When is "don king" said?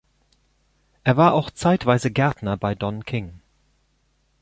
2.73-3.39